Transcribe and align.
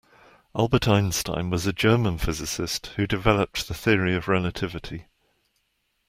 Albert 0.55 0.87
Einstein 0.87 1.51
was 1.51 1.67
a 1.67 1.71
German 1.73 2.17
physicist 2.17 2.87
who 2.95 3.05
developed 3.05 3.67
the 3.67 3.75
Theory 3.75 4.15
of 4.15 4.27
Relativity. 4.27 5.05